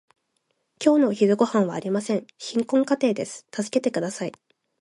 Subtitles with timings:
[0.83, 2.25] 今日のお昼ごはんはありません。
[2.39, 3.45] 貧困家庭です。
[3.51, 4.31] 助けてください。